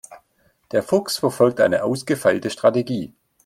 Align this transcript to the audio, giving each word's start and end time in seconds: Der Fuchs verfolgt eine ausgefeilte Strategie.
Der 0.71 0.81
Fuchs 0.81 1.17
verfolgt 1.17 1.59
eine 1.61 1.83
ausgefeilte 1.83 2.49
Strategie. 2.49 3.13